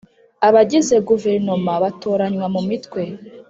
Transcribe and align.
Abagize 0.47 0.95
guverinoma 1.07 1.71
batoranywa 1.83 2.45
mu 2.55 2.61
mitwe 2.69 3.01